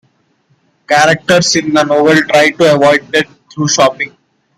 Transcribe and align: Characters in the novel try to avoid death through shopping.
Characters 0.87 1.57
in 1.57 1.75
the 1.75 1.83
novel 1.83 2.23
try 2.23 2.49
to 2.49 2.73
avoid 2.73 3.11
death 3.11 3.29
through 3.53 3.67
shopping. 3.67 4.17